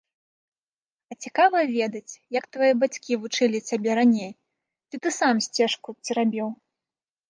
А 1.13 1.17
цікава 1.25 1.59
ведаць, 1.75 2.13
як 2.39 2.49
твае 2.57 2.71
бацькі 2.85 3.21
вучылі 3.29 3.63
цябе 3.71 3.91
раней, 4.03 4.31
ці 4.89 4.95
ты 5.05 5.09
сам 5.23 5.35
сцежку 5.51 5.89
церабіў? 6.05 6.47